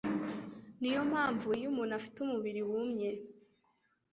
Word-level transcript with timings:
Niyo 0.79 1.01
mpamvu 1.11 1.47
iyo 1.57 1.67
umuntu 1.71 1.93
afite 1.99 2.17
umubiri 2.21 2.61
wumye 2.69 3.09